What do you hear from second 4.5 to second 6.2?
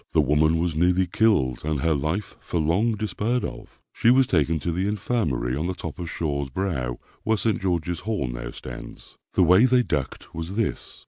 to the Infirmary, on the top of